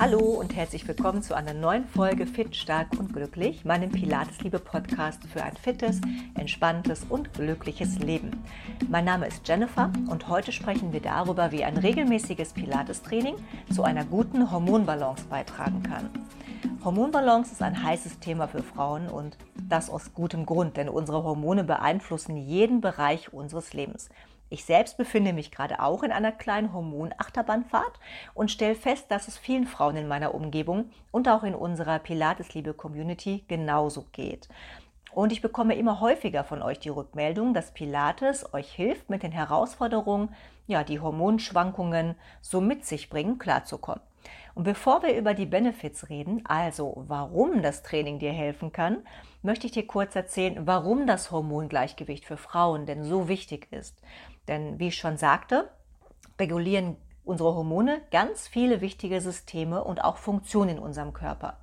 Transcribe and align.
Hallo 0.00 0.20
und 0.20 0.56
herzlich 0.56 0.88
willkommen 0.88 1.22
zu 1.22 1.36
einer 1.36 1.52
neuen 1.52 1.84
Folge 1.86 2.26
Fit, 2.26 2.56
Stark 2.56 2.98
und 2.98 3.12
Glücklich, 3.12 3.66
meinem 3.66 3.92
Pilates-Liebe-Podcast 3.92 5.24
für 5.30 5.42
ein 5.42 5.54
fittes, 5.58 6.00
entspanntes 6.38 7.04
und 7.10 7.34
glückliches 7.34 7.98
Leben. 7.98 8.30
Mein 8.88 9.04
Name 9.04 9.26
ist 9.26 9.46
Jennifer 9.46 9.92
und 10.08 10.26
heute 10.28 10.52
sprechen 10.52 10.94
wir 10.94 11.00
darüber, 11.00 11.52
wie 11.52 11.64
ein 11.64 11.76
regelmäßiges 11.76 12.54
Pilates-Training 12.54 13.34
zu 13.70 13.82
einer 13.82 14.06
guten 14.06 14.50
Hormonbalance 14.50 15.26
beitragen 15.26 15.82
kann. 15.82 16.08
Hormonbalance 16.82 17.52
ist 17.52 17.60
ein 17.60 17.82
heißes 17.82 18.20
Thema 18.20 18.48
für 18.48 18.62
Frauen 18.62 19.06
und 19.06 19.36
das 19.68 19.90
aus 19.90 20.14
gutem 20.14 20.46
Grund, 20.46 20.78
denn 20.78 20.88
unsere 20.88 21.24
Hormone 21.24 21.62
beeinflussen 21.62 22.38
jeden 22.38 22.80
Bereich 22.80 23.34
unseres 23.34 23.74
Lebens. 23.74 24.08
Ich 24.52 24.64
selbst 24.64 24.96
befinde 24.96 25.32
mich 25.32 25.52
gerade 25.52 25.80
auch 25.80 26.02
in 26.02 26.10
einer 26.10 26.32
kleinen 26.32 26.72
Hormonachterbahnfahrt 26.72 28.00
und 28.34 28.50
stelle 28.50 28.74
fest, 28.74 29.06
dass 29.08 29.28
es 29.28 29.38
vielen 29.38 29.64
Frauen 29.64 29.96
in 29.96 30.08
meiner 30.08 30.34
Umgebung 30.34 30.90
und 31.12 31.28
auch 31.28 31.44
in 31.44 31.54
unserer 31.54 32.00
Pilates-Liebe-Community 32.00 33.44
genauso 33.46 34.06
geht. 34.10 34.48
Und 35.12 35.30
ich 35.30 35.40
bekomme 35.40 35.76
immer 35.76 36.00
häufiger 36.00 36.42
von 36.42 36.62
euch 36.62 36.80
die 36.80 36.88
Rückmeldung, 36.88 37.54
dass 37.54 37.72
Pilates 37.72 38.52
euch 38.52 38.72
hilft, 38.72 39.08
mit 39.08 39.22
den 39.22 39.32
Herausforderungen, 39.32 40.34
ja, 40.66 40.82
die 40.82 40.98
Hormonschwankungen 40.98 42.16
so 42.40 42.60
mit 42.60 42.84
sich 42.84 43.08
bringen, 43.08 43.38
klarzukommen. 43.38 44.02
Und 44.54 44.64
bevor 44.64 45.02
wir 45.02 45.16
über 45.16 45.34
die 45.34 45.46
Benefits 45.46 46.08
reden, 46.08 46.42
also 46.44 47.04
warum 47.06 47.62
das 47.62 47.82
Training 47.82 48.18
dir 48.18 48.32
helfen 48.32 48.72
kann, 48.72 49.04
möchte 49.42 49.66
ich 49.66 49.72
dir 49.72 49.86
kurz 49.86 50.16
erzählen, 50.16 50.66
warum 50.66 51.06
das 51.06 51.30
Hormongleichgewicht 51.30 52.24
für 52.24 52.36
Frauen 52.36 52.86
denn 52.86 53.04
so 53.04 53.28
wichtig 53.28 53.68
ist. 53.70 54.00
Denn 54.48 54.78
wie 54.78 54.88
ich 54.88 54.96
schon 54.96 55.16
sagte, 55.16 55.70
regulieren 56.38 56.96
unsere 57.24 57.54
Hormone 57.54 58.00
ganz 58.10 58.48
viele 58.48 58.80
wichtige 58.80 59.20
Systeme 59.20 59.84
und 59.84 60.02
auch 60.04 60.16
Funktionen 60.16 60.76
in 60.76 60.78
unserem 60.78 61.12
Körper. 61.12 61.58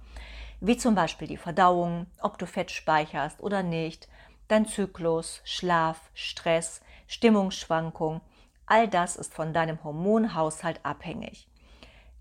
Wie 0.60 0.78
zum 0.78 0.96
Beispiel 0.96 1.28
die 1.28 1.38
Verdauung, 1.38 2.08
ob 2.22 2.38
du 2.38 2.48
Fett 2.48 2.72
speicherst 2.72 3.42
oder 3.42 3.64
nicht, 3.64 4.08
dein 4.48 4.66
Zyklus, 4.66 5.42
Schlaf, 5.44 6.10
Stress, 6.14 6.82
Stimmungsschwankung. 7.08 8.22
All 8.66 8.88
das 8.88 9.16
ist 9.16 9.34
von 9.34 9.54
deinem 9.54 9.84
Hormonhaushalt 9.84 10.80
abhängig. 10.84 11.48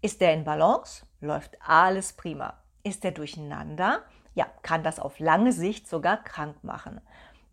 Ist 0.02 0.20
der 0.20 0.34
in 0.34 0.44
Balance, 0.44 1.06
läuft 1.20 1.56
alles 1.60 2.12
prima. 2.12 2.54
Ist 2.82 3.04
der 3.04 3.12
durcheinander, 3.12 4.02
ja, 4.34 4.46
kann 4.62 4.82
das 4.82 5.00
auf 5.00 5.18
lange 5.18 5.52
Sicht 5.52 5.88
sogar 5.88 6.22
krank 6.22 6.62
machen. 6.62 7.00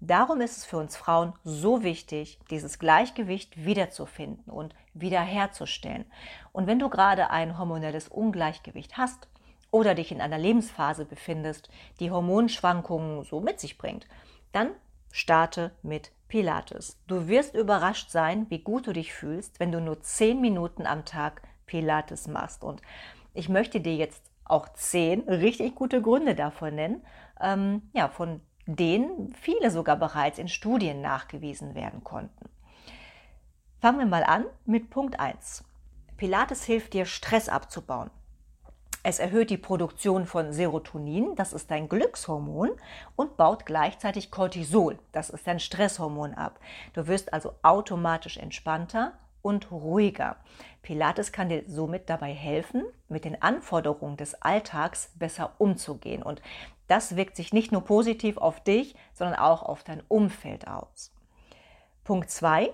Darum 0.06 0.42
ist 0.42 0.58
es 0.58 0.66
für 0.66 0.78
uns 0.78 0.98
Frauen 0.98 1.32
so 1.46 1.82
wichtig, 1.82 2.38
dieses 2.50 2.78
Gleichgewicht 2.78 3.64
wiederzufinden 3.64 4.52
und 4.52 4.76
wiederherzustellen. 4.94 6.04
Und 6.52 6.68
wenn 6.68 6.78
du 6.78 6.90
gerade 6.90 7.30
ein 7.30 7.58
hormonelles 7.58 8.10
Ungleichgewicht 8.10 8.98
hast 8.98 9.30
oder 9.72 9.96
dich 9.96 10.12
in 10.12 10.20
einer 10.20 10.38
Lebensphase 10.38 11.06
befindest, 11.06 11.70
die 12.02 12.12
Hormonschwankungen 12.12 13.24
so 13.24 13.40
mit 13.40 13.62
sich 13.62 13.78
bringt, 13.78 14.06
dann 14.52 14.72
starte 15.10 15.72
mit 15.84 16.12
Pilates. 16.28 16.98
Du 17.08 17.30
wirst 17.30 17.56
überrascht 17.56 18.10
sein, 18.10 18.48
wie 18.50 18.60
gut 18.60 18.88
du 18.88 18.92
dich 18.92 19.14
fühlst, 19.14 19.62
wenn 19.62 19.72
du 19.72 19.80
nur 19.80 20.02
10 20.02 20.42
Minuten 20.42 20.86
am 20.86 21.06
Tag 21.06 21.44
Pilates 21.66 22.28
machst. 22.28 22.64
Und 22.64 22.82
ich 23.34 23.50
möchte 23.50 23.82
dir 23.82 23.96
jetzt 23.96 24.24
auch 24.46 24.70
zehn 24.74 25.22
richtig 25.22 25.76
gute 25.76 26.02
Gründe 26.02 26.36
davor 26.36 26.72
nennen, 26.72 27.04
ähm, 27.42 27.90
ja, 27.94 28.10
von 28.10 28.42
denen 28.66 29.34
viele 29.36 29.72
sogar 29.72 29.98
bereits 29.98 30.40
in 30.40 30.48
Studien 30.48 31.02
nachgewiesen 31.02 31.76
werden 31.76 32.04
konnten. 32.04 32.50
Fangen 33.80 34.00
wir 34.00 34.06
mal 34.06 34.24
an 34.24 34.46
mit 34.66 34.90
Punkt 34.90 35.20
1. 35.20 35.64
Pilates 36.18 36.64
hilft 36.64 36.94
dir, 36.94 37.06
Stress 37.06 37.50
abzubauen. 37.50 38.10
Es 39.06 39.20
erhöht 39.20 39.50
die 39.50 39.58
Produktion 39.58 40.26
von 40.26 40.54
Serotonin, 40.54 41.36
das 41.36 41.52
ist 41.52 41.70
dein 41.70 41.90
Glückshormon, 41.90 42.72
und 43.18 43.36
baut 43.36 43.66
gleichzeitig 43.66 44.32
Cortisol, 44.32 44.98
das 45.12 45.30
ist 45.30 45.46
dein 45.46 45.60
Stresshormon 45.60 46.34
ab. 46.34 46.62
Du 46.94 47.08
wirst 47.08 47.34
also 47.34 47.56
automatisch 47.64 48.38
entspannter 48.38 49.12
und 49.44 49.72
ruhiger. 49.72 50.38
Pilates 50.82 51.32
kann 51.32 51.50
dir 51.50 51.64
somit 51.68 52.10
dabei 52.10 52.34
helfen, 52.34 52.84
mit 53.08 53.26
den 53.26 53.40
Anforderungen 53.40 54.18
des 54.18 54.42
Alltags 54.42 55.12
besser 55.16 55.54
umzugehen. 55.60 56.24
Und 56.24 56.42
das 56.88 57.16
wirkt 57.16 57.36
sich 57.36 57.54
nicht 57.54 57.72
nur 57.72 57.84
positiv 57.84 58.38
auf 58.38 58.64
dich, 58.64 58.96
sondern 59.14 59.38
auch 59.38 59.62
auf 59.62 59.84
dein 59.84 60.02
Umfeld 60.08 60.68
aus. 60.68 61.14
Punkt 62.04 62.32
2. 62.32 62.74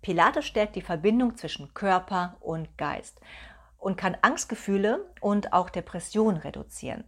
Pilates 0.00 0.46
stärkt 0.46 0.76
die 0.76 0.82
Verbindung 0.82 1.36
zwischen 1.36 1.72
Körper 1.74 2.36
und 2.40 2.76
Geist 2.78 3.20
und 3.78 3.96
kann 3.96 4.16
Angstgefühle 4.22 5.04
und 5.20 5.52
auch 5.52 5.70
Depressionen 5.70 6.38
reduzieren. 6.38 7.04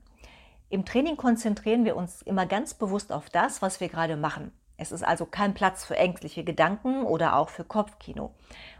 Im 0.68 0.84
Training 0.84 1.16
konzentrieren 1.16 1.84
wir 1.84 1.96
uns 1.96 2.22
immer 2.22 2.46
ganz 2.46 2.74
bewusst 2.74 3.12
auf 3.12 3.30
das, 3.30 3.62
was 3.62 3.80
wir 3.80 3.88
gerade 3.88 4.16
machen. 4.16 4.52
Es 4.78 4.92
ist 4.92 5.02
also 5.02 5.24
kein 5.24 5.54
Platz 5.54 5.84
für 5.84 5.96
ängstliche 5.96 6.44
Gedanken 6.44 7.02
oder 7.02 7.36
auch 7.36 7.48
für 7.48 7.64
Kopfkino. 7.64 8.34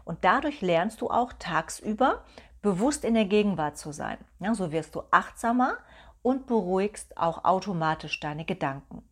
Und 0.06 0.24
dadurch 0.24 0.62
lernst 0.62 1.00
du 1.00 1.10
auch 1.10 1.32
tagsüber 1.38 2.24
bewusst 2.62 3.04
in 3.04 3.14
der 3.14 3.26
Gegenwart 3.26 3.76
zu 3.76 3.92
sein. 3.92 4.16
Ja, 4.38 4.54
so 4.54 4.70
wirst 4.72 4.94
du 4.94 5.02
achtsamer 5.10 5.76
und 6.22 6.46
beruhigst 6.46 7.18
auch 7.18 7.44
automatisch 7.44 8.18
deine 8.20 8.44
Gedanken. 8.44 9.02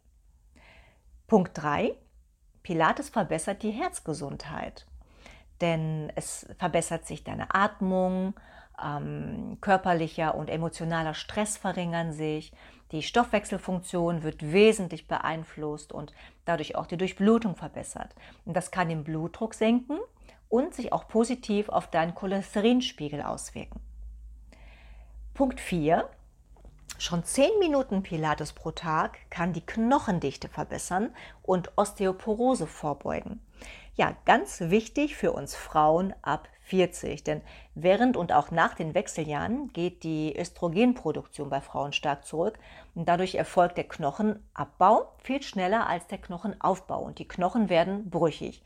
Punkt 1.26 1.50
3. 1.54 1.96
Pilates 2.62 3.10
verbessert 3.10 3.64
die 3.64 3.72
Herzgesundheit, 3.72 4.86
denn 5.60 6.12
es 6.14 6.46
verbessert 6.58 7.06
sich 7.06 7.24
deine 7.24 7.52
Atmung, 7.52 8.34
ähm, 8.82 9.58
körperlicher 9.60 10.36
und 10.36 10.48
emotionaler 10.48 11.14
Stress 11.14 11.56
verringern 11.56 12.12
sich, 12.12 12.52
die 12.92 13.02
Stoffwechselfunktion 13.02 14.22
wird 14.22 14.52
wesentlich 14.52 15.08
beeinflusst 15.08 15.92
und 15.92 16.12
dadurch 16.44 16.76
auch 16.76 16.86
die 16.86 16.96
Durchblutung 16.96 17.56
verbessert. 17.56 18.14
Und 18.44 18.56
das 18.56 18.70
kann 18.70 18.88
den 18.88 19.02
Blutdruck 19.02 19.54
senken 19.54 19.98
und 20.54 20.72
sich 20.72 20.92
auch 20.92 21.08
positiv 21.08 21.68
auf 21.68 21.88
deinen 21.88 22.14
Cholesterinspiegel 22.14 23.22
auswirken. 23.22 23.80
Punkt 25.34 25.58
4. 25.58 26.08
Schon 26.96 27.24
10 27.24 27.58
Minuten 27.58 28.04
Pilates 28.04 28.52
pro 28.52 28.70
Tag 28.70 29.18
kann 29.30 29.52
die 29.52 29.66
Knochendichte 29.66 30.48
verbessern 30.48 31.12
und 31.42 31.72
Osteoporose 31.74 32.68
vorbeugen. 32.68 33.44
Ja, 33.96 34.16
ganz 34.26 34.60
wichtig 34.60 35.16
für 35.16 35.32
uns 35.32 35.56
Frauen 35.56 36.14
ab 36.22 36.48
40, 36.66 37.24
denn 37.24 37.42
während 37.74 38.16
und 38.16 38.32
auch 38.32 38.52
nach 38.52 38.74
den 38.74 38.94
Wechseljahren 38.94 39.72
geht 39.72 40.04
die 40.04 40.38
Östrogenproduktion 40.38 41.50
bei 41.50 41.60
Frauen 41.62 41.92
stark 41.92 42.24
zurück 42.24 42.60
und 42.94 43.08
dadurch 43.08 43.34
erfolgt 43.34 43.76
der 43.76 43.88
Knochenabbau 43.88 45.16
viel 45.18 45.42
schneller 45.42 45.88
als 45.88 46.06
der 46.06 46.18
Knochenaufbau 46.18 47.02
und 47.02 47.18
die 47.18 47.26
Knochen 47.26 47.68
werden 47.68 48.08
brüchig. 48.08 48.62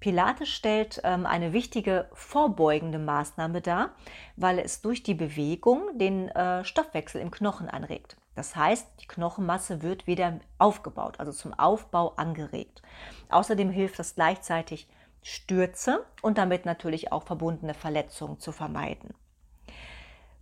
Pilates 0.00 0.48
stellt 0.48 1.00
ähm, 1.04 1.26
eine 1.26 1.52
wichtige 1.52 2.08
vorbeugende 2.14 2.98
Maßnahme 2.98 3.60
dar, 3.60 3.90
weil 4.36 4.58
es 4.58 4.80
durch 4.80 5.02
die 5.02 5.14
Bewegung 5.14 5.98
den 5.98 6.28
äh, 6.28 6.64
Stoffwechsel 6.64 7.20
im 7.20 7.30
Knochen 7.30 7.68
anregt. 7.68 8.16
Das 8.34 8.56
heißt, 8.56 8.88
die 9.00 9.06
Knochenmasse 9.06 9.82
wird 9.82 10.06
wieder 10.06 10.40
aufgebaut, 10.58 11.20
also 11.20 11.32
zum 11.32 11.52
Aufbau 11.52 12.14
angeregt. 12.16 12.80
Außerdem 13.28 13.70
hilft 13.70 14.00
es 14.00 14.14
gleichzeitig, 14.14 14.88
Stürze 15.22 16.06
und 16.22 16.38
damit 16.38 16.64
natürlich 16.64 17.12
auch 17.12 17.24
verbundene 17.24 17.74
Verletzungen 17.74 18.38
zu 18.38 18.52
vermeiden. 18.52 19.12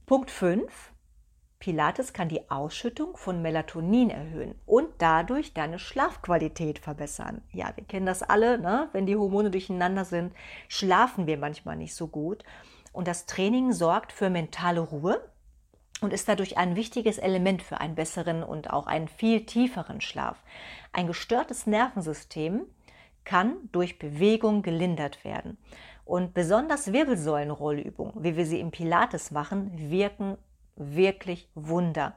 Punkt 0.07 0.31
5. 0.31 0.93
Pilates 1.59 2.13
kann 2.13 2.29
die 2.29 2.51
Ausschüttung 2.51 3.17
von 3.17 3.43
Melatonin 3.43 4.11
erhöhen 4.11 4.55
und 4.65 4.89
dadurch 4.99 5.55
deine 5.55 5.81
Schlafqualität 5.81 6.79
verbessern. 6.79 7.43
Ja, 7.53 7.73
wir 7.75 7.85
kennen 7.85 8.07
das 8.07 8.23
alle, 8.23 8.59
ne? 8.59 8.89
wenn 8.93 9.07
die 9.07 9.17
Hormone 9.17 9.51
durcheinander 9.51 10.05
sind, 10.05 10.33
schlafen 10.69 11.27
wir 11.27 11.37
manchmal 11.37 11.77
nicht 11.77 11.95
so 11.97 12.07
gut. 12.07 12.45
Und 12.93 13.09
das 13.09 13.27
Training 13.27 13.73
sorgt 13.73 14.13
für 14.13 14.31
mentale 14.31 14.81
Ruhe 14.81 15.21
und 16.01 16.13
ist 16.13 16.29
dadurch 16.29 16.57
ein 16.57 16.77
wichtiges 16.77 17.19
Element 17.19 17.63
für 17.63 17.81
einen 17.81 17.97
besseren 17.97 18.45
und 18.45 18.71
auch 18.71 18.87
einen 18.87 19.09
viel 19.09 19.45
tieferen 19.45 20.01
Schlaf. 20.01 20.43
Ein 20.93 21.09
gestörtes 21.09 21.67
Nervensystem 21.67 22.67
kann 23.25 23.57
durch 23.73 23.99
Bewegung 23.99 24.63
gelindert 24.63 25.25
werden. 25.25 25.59
Und 26.05 26.33
besonders 26.33 26.93
Wirbelsäulenrollübungen, 26.93 28.23
wie 28.23 28.37
wir 28.37 28.47
sie 28.47 28.61
im 28.61 28.71
Pilates 28.71 29.31
machen, 29.31 29.91
wirken 29.91 30.39
wirklich 30.79 31.49
Wunder. 31.55 32.15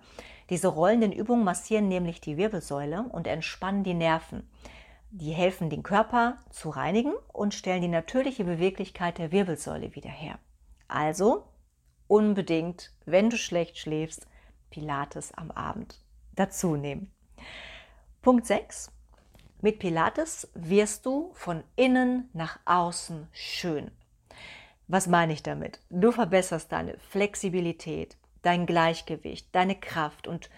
Diese 0.49 0.67
rollenden 0.67 1.11
Übungen 1.11 1.43
massieren 1.43 1.87
nämlich 1.87 2.21
die 2.21 2.37
Wirbelsäule 2.37 3.03
und 3.03 3.27
entspannen 3.27 3.83
die 3.83 3.93
Nerven. 3.93 4.49
Die 5.11 5.31
helfen, 5.31 5.69
den 5.69 5.83
Körper 5.83 6.37
zu 6.49 6.69
reinigen 6.69 7.13
und 7.33 7.53
stellen 7.53 7.81
die 7.81 7.87
natürliche 7.87 8.43
Beweglichkeit 8.45 9.17
der 9.17 9.31
Wirbelsäule 9.31 9.95
wieder 9.95 10.09
her. 10.09 10.39
Also 10.87 11.45
unbedingt, 12.07 12.93
wenn 13.05 13.29
du 13.29 13.37
schlecht 13.37 13.77
schläfst, 13.77 14.27
Pilates 14.69 15.33
am 15.33 15.51
Abend 15.51 15.99
dazu 16.35 16.75
nehmen. 16.75 17.11
Punkt 18.21 18.45
6. 18.45 18.91
Mit 19.61 19.79
Pilates 19.79 20.49
wirst 20.53 21.05
du 21.05 21.31
von 21.33 21.63
innen 21.75 22.29
nach 22.33 22.59
außen 22.65 23.27
schön. 23.31 23.91
Was 24.87 25.07
meine 25.07 25.33
ich 25.33 25.43
damit? 25.43 25.79
Du 25.89 26.11
verbesserst 26.11 26.71
deine 26.71 26.97
Flexibilität, 26.97 28.17
dein 28.41 28.65
Gleichgewicht, 28.65 29.47
deine 29.53 29.75
Kraft 29.75 30.27
und 30.27 30.49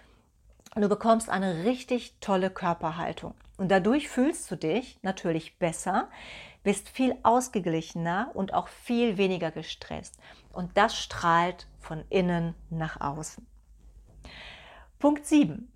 du 0.76 0.90
bekommst 0.90 1.30
eine 1.30 1.66
richtig 1.66 2.16
tolle 2.20 2.50
Körperhaltung. 2.50 3.36
Und 3.58 3.70
dadurch 3.70 4.10
fühlst 4.10 4.50
du 4.50 4.56
dich 4.56 4.98
natürlich 5.04 5.60
besser, 5.60 6.10
bist 6.64 6.90
viel 6.90 7.16
ausgeglichener 7.24 8.32
und 8.34 8.54
auch 8.54 8.68
viel 8.68 9.18
weniger 9.18 9.52
gestresst. 9.52 10.18
Und 10.52 10.78
das 10.78 10.98
strahlt 10.98 11.68
von 11.80 12.04
innen 12.10 12.56
nach 12.70 13.00
außen. 13.00 13.46
Punkt 14.98 15.26
7. 15.26 15.72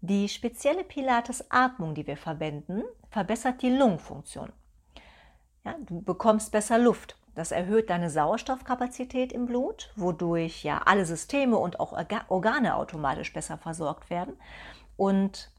Die 0.00 0.28
spezielle 0.28 0.84
Pilates-Atmung, 0.84 1.94
die 1.94 2.06
wir 2.06 2.16
verwenden, 2.16 2.82
verbessert 3.10 3.62
die 3.62 3.70
Lungenfunktion. 3.70 4.52
Ja, 5.64 5.74
du 5.80 6.02
bekommst 6.02 6.52
besser 6.52 6.78
Luft. 6.78 7.16
Das 7.34 7.50
erhöht 7.50 7.90
deine 7.90 8.10
Sauerstoffkapazität 8.10 9.32
im 9.32 9.46
Blut, 9.46 9.90
wodurch 9.96 10.62
ja 10.62 10.82
alle 10.84 11.04
Systeme 11.04 11.56
und 11.56 11.80
auch 11.80 11.92
Organe 12.28 12.76
automatisch 12.76 13.32
besser 13.32 13.58
versorgt 13.58 14.08
werden. 14.10 14.36
Und 14.96 15.50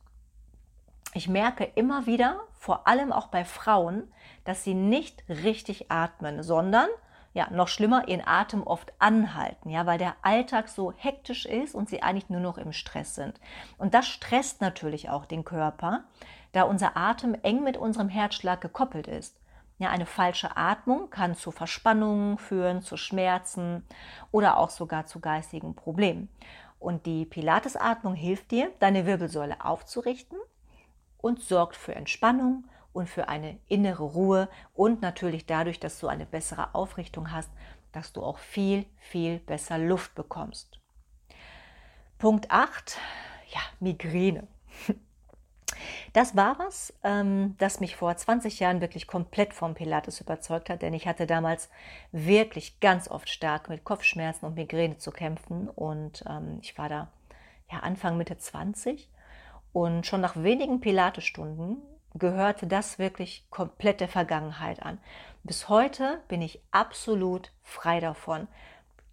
ich 1.14 1.28
merke 1.28 1.64
immer 1.76 2.06
wieder, 2.06 2.42
vor 2.54 2.88
allem 2.88 3.12
auch 3.12 3.28
bei 3.28 3.44
Frauen, 3.44 4.12
dass 4.46 4.64
sie 4.64 4.74
nicht 4.74 5.24
richtig 5.28 5.92
atmen, 5.92 6.44
sondern 6.44 6.88
ja, 7.34 7.50
noch 7.52 7.68
schlimmer, 7.68 8.08
ihren 8.08 8.26
Atem 8.26 8.64
oft 8.64 8.94
anhalten, 9.00 9.70
ja, 9.70 9.86
weil 9.86 9.98
der 9.98 10.16
Alltag 10.22 10.70
so 10.70 10.94
hektisch 10.94 11.46
ist 11.46 11.76
und 11.76 11.90
sie 11.90 12.02
eigentlich 12.02 12.30
nur 12.30 12.40
noch 12.40 12.58
im 12.58 12.72
Stress 12.72 13.16
sind. 13.16 13.42
Und 13.78 13.94
das 13.94 14.08
stresst 14.08 14.62
natürlich 14.62 15.10
auch 15.10 15.26
den 15.26 15.44
Körper, 15.44 16.06
da 16.54 16.64
unser 16.64 16.96
Atem 16.96 17.36
eng 17.44 17.62
mit 17.64 17.76
unserem 17.76 18.08
Herzschlag 18.08 18.62
gekoppelt 18.62 19.08
ist. 19.08 19.36
Ja, 19.78 19.90
eine 19.90 20.06
falsche 20.06 20.56
Atmung 20.56 21.10
kann 21.10 21.36
zu 21.36 21.52
Verspannungen 21.52 22.38
führen, 22.38 22.82
zu 22.82 22.96
Schmerzen 22.96 23.84
oder 24.32 24.58
auch 24.58 24.70
sogar 24.70 25.06
zu 25.06 25.20
geistigen 25.20 25.76
Problemen. 25.76 26.30
Und 26.80 27.06
die 27.06 27.26
Pilatesatmung 27.26 28.16
hilft 28.16 28.52
dir, 28.52 28.72
deine 28.80 29.06
Wirbelsäule 29.06 29.66
aufzurichten 29.66 30.38
und 31.18 31.42
sorgt 31.42 31.76
für 31.76 31.96
Entspannung 31.96 32.66
und 32.94 33.10
für 33.10 33.28
eine 33.28 33.60
innere 33.68 34.04
Ruhe 34.04 34.48
und 34.74 35.02
natürlich 35.02 35.46
dadurch, 35.46 35.80
dass 35.82 36.00
du 36.00 36.08
eine 36.08 36.26
bessere 36.26 36.74
Aufrichtung 36.74 37.32
hast, 37.32 37.52
dass 37.92 38.14
du 38.14 38.24
auch 38.24 38.38
viel, 38.38 38.86
viel 39.00 39.40
besser 39.40 39.78
Luft 39.78 40.16
bekommst. 40.16 40.80
Punkt 42.18 42.50
8, 42.52 42.98
ja, 43.50 43.60
Migräne. 43.82 44.48
Das 46.16 46.34
war 46.34 46.58
was, 46.60 46.94
ähm, 47.04 47.56
das 47.58 47.82
mich 47.82 47.98
vor 47.98 48.16
20 48.16 48.62
Jahren 48.62 48.80
wirklich 48.80 49.06
komplett 49.06 49.54
vom 49.54 49.74
Pilates 49.74 50.22
überzeugt 50.22 50.70
hat, 50.70 50.82
denn 50.82 50.94
ich 50.94 51.08
hatte 51.08 51.28
damals 51.28 51.70
wirklich 52.14 52.80
ganz 52.80 53.12
oft 53.12 53.28
stark 53.28 53.68
mit 53.68 53.84
Kopfschmerzen 53.84 54.46
und 54.46 54.56
Migräne 54.56 54.98
zu 54.98 55.12
kämpfen 55.12 55.68
und 55.68 56.24
ähm, 56.26 56.60
ich 56.62 56.78
war 56.78 56.88
da 56.88 57.10
ja 57.70 57.80
Anfang 57.80 58.16
Mitte 58.16 58.38
20 58.38 59.10
und 59.74 60.08
schon 60.08 60.22
nach 60.22 60.42
wenigen 60.42 60.80
Pilates-Stunden 60.80 61.82
gehörte 62.14 62.66
das 62.66 62.98
wirklich 62.98 63.46
komplett 63.50 64.00
der 64.00 64.08
Vergangenheit 64.08 64.82
an. 64.84 65.00
Bis 65.44 65.68
heute 65.68 66.22
bin 66.30 66.42
ich 66.42 66.62
absolut 66.72 67.52
frei 67.62 68.00
davon. 68.00 68.48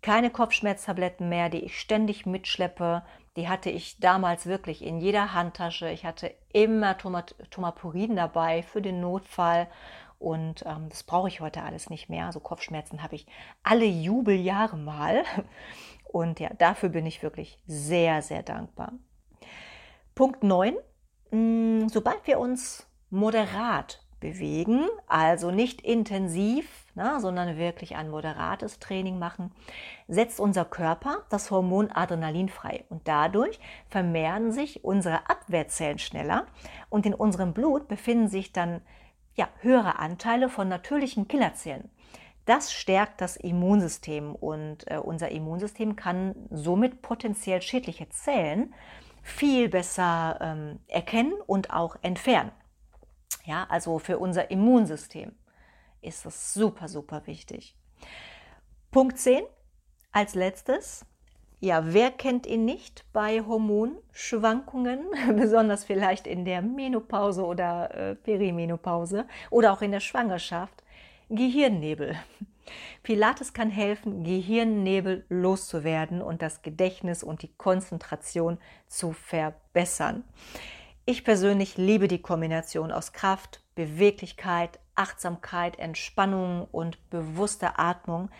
Keine 0.02 0.30
Kopfschmerztabletten 0.30 1.28
mehr, 1.28 1.48
die 1.48 1.64
ich 1.64 1.80
ständig 1.80 2.26
mitschleppe. 2.26 3.02
Die 3.36 3.48
hatte 3.48 3.70
ich 3.70 3.98
damals 3.98 4.46
wirklich 4.46 4.82
in 4.82 4.98
jeder 5.00 5.32
Handtasche. 5.32 5.90
Ich 5.90 6.04
hatte 6.04 6.34
immer 6.52 6.96
Tomapurin 6.98 8.16
dabei 8.16 8.62
für 8.62 8.82
den 8.82 9.00
Notfall. 9.00 9.68
Und 10.18 10.64
ähm, 10.66 10.88
das 10.88 11.02
brauche 11.02 11.28
ich 11.28 11.40
heute 11.40 11.62
alles 11.62 11.90
nicht 11.90 12.08
mehr. 12.08 12.26
Also 12.26 12.40
Kopfschmerzen 12.40 13.02
habe 13.02 13.14
ich 13.14 13.26
alle 13.62 13.86
Jubeljahre 13.86 14.76
mal. 14.76 15.24
Und 16.04 16.40
ja, 16.40 16.50
dafür 16.58 16.90
bin 16.90 17.06
ich 17.06 17.22
wirklich 17.22 17.58
sehr, 17.66 18.20
sehr 18.20 18.42
dankbar. 18.42 18.92
Punkt 20.14 20.42
9. 20.44 20.76
Mm, 21.30 21.88
sobald 21.88 22.26
wir 22.26 22.38
uns 22.38 22.86
moderat 23.08 24.04
bewegen, 24.20 24.88
also 25.06 25.50
nicht 25.50 25.80
intensiv, 25.80 26.81
na, 26.94 27.20
sondern 27.20 27.56
wirklich 27.56 27.96
ein 27.96 28.10
moderates 28.10 28.78
Training 28.78 29.18
machen, 29.18 29.52
setzt 30.08 30.40
unser 30.40 30.64
Körper 30.64 31.22
das 31.30 31.50
Hormon 31.50 31.90
Adrenalin 31.90 32.48
frei 32.48 32.84
und 32.88 33.08
dadurch 33.08 33.58
vermehren 33.88 34.52
sich 34.52 34.84
unsere 34.84 35.28
Abwehrzellen 35.30 35.98
schneller 35.98 36.46
und 36.90 37.06
in 37.06 37.14
unserem 37.14 37.54
Blut 37.54 37.88
befinden 37.88 38.28
sich 38.28 38.52
dann 38.52 38.82
ja, 39.34 39.48
höhere 39.60 39.98
Anteile 39.98 40.48
von 40.48 40.68
natürlichen 40.68 41.28
Killerzellen. 41.28 41.90
Das 42.44 42.72
stärkt 42.72 43.20
das 43.20 43.36
Immunsystem 43.36 44.34
und 44.34 44.90
äh, 44.90 44.98
unser 44.98 45.30
Immunsystem 45.30 45.96
kann 45.96 46.34
somit 46.50 47.00
potenziell 47.00 47.62
schädliche 47.62 48.08
Zellen 48.08 48.74
viel 49.22 49.68
besser 49.68 50.38
ähm, 50.40 50.80
erkennen 50.88 51.34
und 51.46 51.72
auch 51.72 51.96
entfernen. 52.02 52.50
Ja, 53.44 53.66
also 53.68 53.98
für 53.98 54.18
unser 54.18 54.50
Immunsystem 54.50 55.32
ist 56.02 56.26
das 56.26 56.52
super, 56.52 56.88
super 56.88 57.22
wichtig. 57.26 57.76
Punkt 58.90 59.18
10 59.18 59.42
als 60.10 60.34
letztes. 60.34 61.06
Ja, 61.60 61.94
wer 61.94 62.10
kennt 62.10 62.46
ihn 62.46 62.64
nicht 62.64 63.04
bei 63.12 63.40
Hormonschwankungen, 63.40 65.06
besonders 65.36 65.84
vielleicht 65.84 66.26
in 66.26 66.44
der 66.44 66.60
Menopause 66.60 67.44
oder 67.44 67.94
äh, 67.94 68.14
Perimenopause 68.16 69.26
oder 69.48 69.72
auch 69.72 69.80
in 69.80 69.92
der 69.92 70.00
Schwangerschaft? 70.00 70.82
Gehirnnebel. 71.28 72.16
Pilates 73.02 73.52
kann 73.52 73.70
helfen, 73.70 74.24
Gehirnnebel 74.24 75.24
loszuwerden 75.28 76.20
und 76.20 76.42
das 76.42 76.62
Gedächtnis 76.62 77.22
und 77.22 77.42
die 77.42 77.54
Konzentration 77.56 78.58
zu 78.86 79.12
verbessern. 79.12 80.24
Ich 81.04 81.24
persönlich 81.24 81.76
liebe 81.76 82.06
die 82.06 82.22
Kombination 82.22 82.92
aus 82.92 83.12
Kraft, 83.12 83.61
Beweglichkeit, 83.74 84.78
Achtsamkeit, 84.94 85.78
Entspannung 85.78 86.66
und 86.70 87.10
bewusster 87.10 87.78
Atmung. 87.78 88.30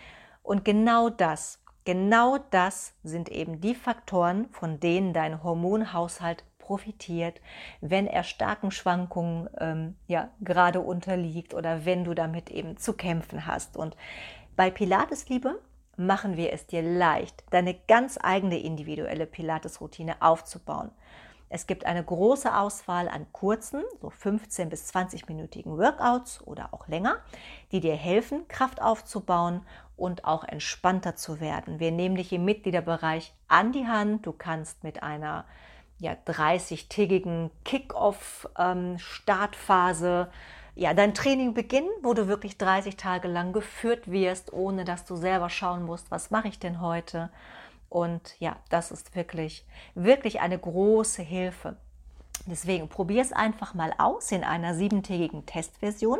Und 0.43 0.65
genau 0.65 1.09
das, 1.09 1.59
genau 1.85 2.37
das 2.51 2.93
sind 3.03 3.29
eben 3.29 3.61
die 3.61 3.75
Faktoren, 3.75 4.49
von 4.51 4.79
denen 4.79 5.13
dein 5.13 5.43
Hormonhaushalt 5.43 6.43
profitiert, 6.59 7.41
wenn 7.81 8.07
er 8.07 8.23
starken 8.23 8.71
Schwankungen 8.71 9.49
ähm, 9.59 9.95
ja 10.07 10.29
gerade 10.39 10.79
unterliegt 10.79 11.53
oder 11.53 11.85
wenn 11.85 12.05
du 12.05 12.13
damit 12.13 12.49
eben 12.49 12.77
zu 12.77 12.93
kämpfen 12.93 13.45
hast. 13.45 13.75
Und 13.75 13.97
bei 14.55 14.71
Pilatesliebe 14.71 15.59
machen 15.97 16.37
wir 16.37 16.53
es 16.53 16.65
dir 16.65 16.81
leicht, 16.81 17.43
deine 17.49 17.73
ganz 17.87 18.17
eigene 18.21 18.59
individuelle 18.59 19.25
Pilates-Routine 19.25 20.21
aufzubauen. 20.21 20.91
Es 21.49 21.67
gibt 21.67 21.85
eine 21.85 22.03
große 22.03 22.57
Auswahl 22.57 23.07
an 23.07 23.27
kurzen, 23.31 23.83
so 24.01 24.09
15 24.09 24.69
bis 24.69 24.91
20-minütigen 24.93 25.77
Workouts 25.77 26.41
oder 26.45 26.73
auch 26.73 26.87
länger, 26.87 27.17
die 27.71 27.79
dir 27.79 27.95
helfen, 27.95 28.47
Kraft 28.47 28.81
aufzubauen 28.81 29.61
und 29.95 30.25
auch 30.25 30.43
entspannter 30.43 31.15
zu 31.15 31.39
werden. 31.39 31.79
Wir 31.79 31.91
nehmen 31.91 32.15
dich 32.15 32.33
im 32.33 32.45
Mitgliederbereich 32.45 33.35
an 33.47 33.71
die 33.71 33.85
Hand. 33.87 34.25
Du 34.25 34.31
kannst 34.31 34.83
mit 34.83 35.03
einer 35.03 35.45
ja, 35.99 36.13
30-tägigen 36.13 37.51
Kick-Off-Startphase 37.63 40.27
ähm, 40.27 40.33
ja, 40.75 40.93
dein 40.93 41.13
Training 41.13 41.53
beginnen, 41.53 41.89
wo 42.01 42.15
du 42.15 42.27
wirklich 42.27 42.57
30 42.57 42.97
Tage 42.97 43.27
lang 43.27 43.53
geführt 43.53 44.09
wirst, 44.09 44.53
ohne 44.53 44.85
dass 44.85 45.05
du 45.05 45.15
selber 45.15 45.49
schauen 45.49 45.85
musst, 45.85 46.09
was 46.09 46.31
mache 46.31 46.47
ich 46.47 46.57
denn 46.57 46.81
heute 46.81 47.29
und 47.93 48.35
ja, 48.39 48.55
das 48.69 48.89
ist 48.89 49.15
wirklich, 49.15 49.67
wirklich 49.93 50.41
eine 50.41 50.57
große 50.57 51.21
Hilfe. 51.21 51.77
Deswegen 52.47 52.89
probier 52.89 53.21
es 53.21 53.31
einfach 53.31 53.75
mal 53.75 53.93
aus 53.99 54.31
in 54.31 54.43
einer 54.43 54.73
siebentägigen 54.73 55.45
Testversion 55.45 56.17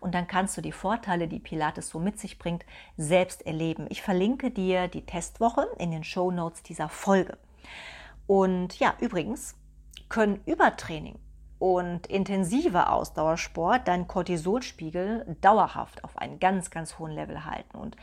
und 0.00 0.14
dann 0.14 0.26
kannst 0.26 0.56
du 0.56 0.62
die 0.62 0.72
Vorteile, 0.72 1.28
die 1.28 1.38
Pilates 1.38 1.90
so 1.90 1.98
mit 1.98 2.18
sich 2.18 2.38
bringt, 2.38 2.64
selbst 2.96 3.46
erleben. 3.46 3.86
Ich 3.90 4.00
verlinke 4.00 4.50
dir 4.50 4.88
die 4.88 5.04
Testwoche 5.04 5.68
in 5.78 5.90
den 5.90 6.04
Show 6.04 6.30
Notes 6.30 6.62
dieser 6.62 6.88
Folge. 6.88 7.36
Und 8.26 8.78
ja, 8.78 8.94
übrigens 8.98 9.56
können 10.08 10.40
Übertraining 10.46 11.18
und 11.58 12.06
intensiver 12.06 12.90
Ausdauersport 12.90 13.86
deinen 13.86 14.08
Cortisolspiegel 14.08 15.36
dauerhaft 15.42 16.02
auf 16.02 16.16
einen 16.16 16.40
ganz, 16.40 16.70
ganz 16.70 16.98
hohen 16.98 17.12
Level 17.12 17.44
halten. 17.44 17.76
Und 17.76 17.96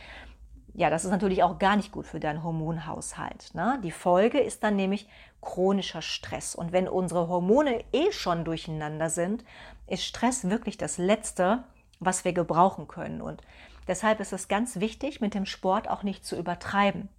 ja, 0.77 0.91
das 0.91 1.05
ist 1.05 1.11
natürlich 1.11 1.41
auch 1.41 1.57
gar 1.57 1.75
nicht 1.75 1.91
gut 1.91 2.05
für 2.05 2.19
deinen 2.19 2.43
Hormonhaushalt. 2.43 3.55
Ne? 3.55 3.79
Die 3.83 3.89
Folge 3.89 4.39
ist 4.39 4.63
dann 4.63 4.75
nämlich 4.75 5.09
chronischer 5.41 6.03
Stress. 6.03 6.53
Und 6.53 6.71
wenn 6.71 6.87
unsere 6.87 7.27
Hormone 7.27 7.83
eh 7.93 8.11
schon 8.11 8.45
durcheinander 8.45 9.09
sind, 9.09 9.43
ist 9.87 10.03
Stress 10.03 10.51
wirklich 10.51 10.77
das 10.77 10.99
Letzte, 10.99 11.63
was 11.99 12.25
wir 12.25 12.33
gebrauchen 12.33 12.87
können. 12.87 13.23
Und 13.23 13.41
deshalb 13.87 14.19
ist 14.19 14.33
es 14.33 14.49
ganz 14.49 14.79
wichtig, 14.79 15.19
mit 15.19 15.33
dem 15.33 15.47
Sport 15.47 15.89
auch 15.89 16.03
nicht 16.03 16.23
zu 16.23 16.37
übertreiben. 16.37 17.09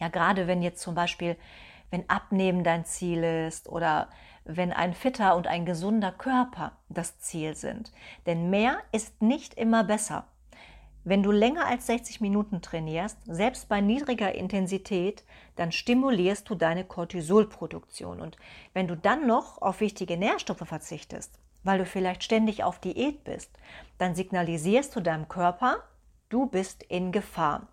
Ja, 0.00 0.08
gerade 0.08 0.48
wenn 0.48 0.60
jetzt 0.60 0.82
zum 0.82 0.96
Beispiel, 0.96 1.36
wenn 1.90 2.10
Abnehmen 2.10 2.64
dein 2.64 2.84
Ziel 2.84 3.22
ist 3.22 3.68
oder 3.68 4.08
wenn 4.44 4.72
ein 4.72 4.94
fitter 4.94 5.36
und 5.36 5.46
ein 5.46 5.64
gesunder 5.64 6.10
Körper 6.10 6.72
das 6.88 7.20
Ziel 7.20 7.54
sind. 7.54 7.92
Denn 8.26 8.50
mehr 8.50 8.78
ist 8.90 9.22
nicht 9.22 9.54
immer 9.54 9.84
besser. 9.84 10.26
Wenn 11.06 11.22
du 11.22 11.30
länger 11.30 11.66
als 11.66 11.86
60 11.86 12.22
Minuten 12.22 12.62
trainierst, 12.62 13.18
selbst 13.26 13.68
bei 13.68 13.82
niedriger 13.82 14.34
Intensität, 14.34 15.22
dann 15.54 15.70
stimulierst 15.70 16.48
du 16.48 16.54
deine 16.54 16.84
Cortisolproduktion. 16.84 18.22
Und 18.22 18.38
wenn 18.72 18.88
du 18.88 18.96
dann 18.96 19.26
noch 19.26 19.60
auf 19.60 19.80
wichtige 19.80 20.16
Nährstoffe 20.16 20.66
verzichtest, 20.66 21.38
weil 21.62 21.78
du 21.78 21.84
vielleicht 21.84 22.24
ständig 22.24 22.64
auf 22.64 22.78
Diät 22.78 23.22
bist, 23.24 23.50
dann 23.98 24.14
signalisierst 24.14 24.96
du 24.96 25.00
deinem 25.00 25.28
Körper, 25.28 25.76
du 26.30 26.46
bist 26.46 26.82
in 26.84 27.12
Gefahr. 27.12 27.68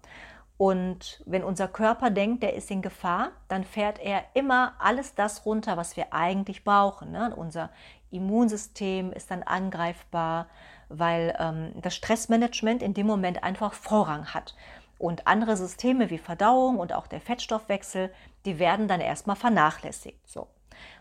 Und 0.58 1.24
wenn 1.26 1.44
unser 1.44 1.68
Körper 1.68 2.10
denkt, 2.12 2.44
der 2.44 2.54
ist 2.54 2.70
in 2.70 2.82
Gefahr, 2.82 3.32
dann 3.48 3.64
fährt 3.64 3.98
er 3.98 4.24
immer 4.34 4.74
alles 4.78 5.16
das 5.16 5.46
runter, 5.46 5.78
was 5.78 5.96
wir 5.96 6.14
eigentlich 6.14 6.64
brauchen. 6.64 7.12
Ne? 7.12 7.34
Unser 7.36 7.72
Immunsystem 8.12 9.12
ist 9.12 9.32
dann 9.32 9.42
angreifbar, 9.42 10.48
weil 10.92 11.36
ähm, 11.40 11.74
das 11.82 11.96
Stressmanagement 11.96 12.84
in 12.84 12.94
dem 12.94 13.08
Moment 13.08 13.44
einfach 13.44 13.74
Vorrang 13.74 14.34
hat. 14.34 14.56
Und 14.98 15.26
andere 15.26 15.58
Systeme 15.58 16.10
wie 16.10 16.20
Verdauung 16.20 16.78
und 16.78 16.94
auch 16.94 17.08
der 17.08 17.22
Fettstoffwechsel, 17.22 18.14
die 18.46 18.60
werden 18.60 18.88
dann 18.88 19.02
erstmal 19.02 19.36
vernachlässigt. 19.36 20.30
So. 20.30 20.48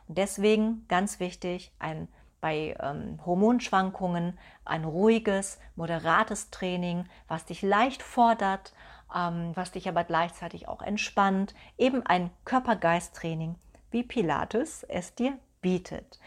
Und 0.08 0.16
deswegen 0.18 0.86
ganz 0.88 1.20
wichtig, 1.20 1.72
ein 1.78 2.08
bei 2.40 2.74
ähm, 2.80 3.18
Hormonschwankungen 3.24 4.38
ein 4.64 4.84
ruhiges, 4.84 5.58
moderates 5.76 6.50
Training, 6.50 7.04
was 7.28 7.44
dich 7.44 7.62
leicht 7.62 8.02
fordert, 8.02 8.72
ähm, 9.14 9.52
was 9.54 9.72
dich 9.72 9.88
aber 9.88 10.04
gleichzeitig 10.04 10.68
auch 10.68 10.82
entspannt. 10.82 11.54
Eben 11.76 12.04
ein 12.06 12.30
Körper-Geist-Training, 12.44 13.56
wie 13.90 14.02
Pilates 14.02 14.84
es 14.84 15.14
dir 15.14 15.38
bietet. 15.60 16.18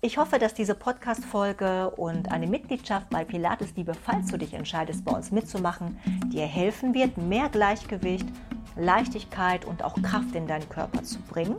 Ich 0.00 0.16
hoffe, 0.16 0.38
dass 0.38 0.54
diese 0.54 0.76
Podcast-Folge 0.76 1.90
und 1.90 2.30
eine 2.30 2.46
Mitgliedschaft 2.46 3.10
bei 3.10 3.24
Pilates 3.24 3.74
Liebe, 3.74 3.94
falls 3.94 4.30
du 4.30 4.38
dich 4.38 4.54
entscheidest, 4.54 5.04
bei 5.04 5.10
uns 5.10 5.32
mitzumachen, 5.32 5.98
dir 6.32 6.46
helfen 6.46 6.94
wird, 6.94 7.18
mehr 7.18 7.48
Gleichgewicht, 7.48 8.28
Leichtigkeit 8.76 9.64
und 9.64 9.82
auch 9.82 10.00
Kraft 10.00 10.36
in 10.36 10.46
deinen 10.46 10.68
Körper 10.68 11.02
zu 11.02 11.18
bringen. 11.22 11.56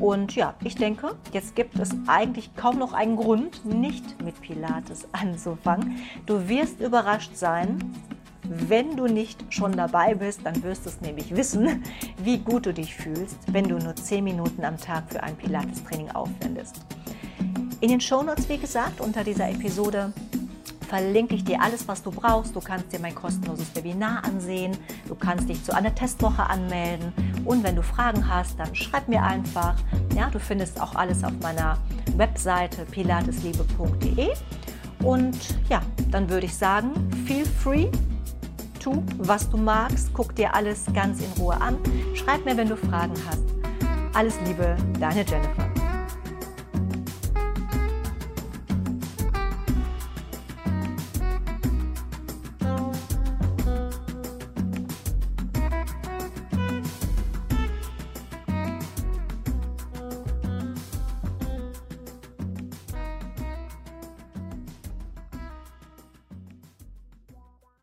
Und 0.00 0.34
ja, 0.34 0.54
ich 0.64 0.76
denke, 0.76 1.14
jetzt 1.34 1.56
gibt 1.56 1.78
es 1.78 1.90
eigentlich 2.06 2.56
kaum 2.56 2.78
noch 2.78 2.94
einen 2.94 3.16
Grund, 3.16 3.66
nicht 3.66 4.18
mit 4.22 4.40
Pilates 4.40 5.06
anzufangen. 5.12 5.98
Du 6.24 6.48
wirst 6.48 6.80
überrascht 6.80 7.36
sein, 7.36 7.92
wenn 8.44 8.96
du 8.96 9.08
nicht 9.08 9.44
schon 9.52 9.72
dabei 9.72 10.14
bist, 10.14 10.40
dann 10.44 10.62
wirst 10.62 10.86
du 10.86 10.88
es 10.88 11.02
nämlich 11.02 11.36
wissen, 11.36 11.84
wie 12.16 12.38
gut 12.38 12.64
du 12.64 12.72
dich 12.72 12.94
fühlst, 12.94 13.36
wenn 13.52 13.68
du 13.68 13.76
nur 13.76 13.94
10 13.94 14.24
Minuten 14.24 14.64
am 14.64 14.78
Tag 14.78 15.04
für 15.10 15.22
ein 15.22 15.36
Pilates-Training 15.36 16.12
aufwendest. 16.12 16.76
In 17.84 17.90
den 17.90 18.00
Shownotes, 18.00 18.48
wie 18.48 18.56
gesagt, 18.56 19.02
unter 19.02 19.22
dieser 19.22 19.50
Episode 19.50 20.10
verlinke 20.88 21.34
ich 21.34 21.44
dir 21.44 21.60
alles, 21.60 21.86
was 21.86 22.02
du 22.02 22.10
brauchst. 22.10 22.56
Du 22.56 22.60
kannst 22.60 22.90
dir 22.90 22.98
mein 22.98 23.14
kostenloses 23.14 23.76
Webinar 23.76 24.24
ansehen. 24.24 24.74
Du 25.06 25.14
kannst 25.14 25.50
dich 25.50 25.62
zu 25.62 25.74
einer 25.74 25.94
Testwoche 25.94 26.44
anmelden. 26.44 27.12
Und 27.44 27.62
wenn 27.62 27.76
du 27.76 27.82
Fragen 27.82 28.26
hast, 28.26 28.58
dann 28.58 28.74
schreib 28.74 29.06
mir 29.06 29.22
einfach. 29.22 29.74
Ja, 30.16 30.30
du 30.30 30.40
findest 30.40 30.80
auch 30.80 30.94
alles 30.94 31.22
auf 31.24 31.34
meiner 31.42 31.76
Webseite 32.16 32.86
pilatesliebe.de. 32.86 34.30
Und 35.02 35.36
ja, 35.68 35.82
dann 36.10 36.30
würde 36.30 36.46
ich 36.46 36.56
sagen, 36.56 36.90
feel 37.26 37.44
free. 37.44 37.88
Tu, 38.80 39.02
was 39.18 39.50
du 39.50 39.58
magst. 39.58 40.08
Guck 40.14 40.34
dir 40.34 40.54
alles 40.54 40.86
ganz 40.94 41.20
in 41.20 41.30
Ruhe 41.38 41.60
an. 41.60 41.76
Schreib 42.14 42.46
mir, 42.46 42.56
wenn 42.56 42.70
du 42.70 42.78
Fragen 42.78 43.12
hast. 43.28 43.44
Alles 44.14 44.40
Liebe, 44.46 44.74
deine 44.98 45.22
Jennifer. 45.26 45.73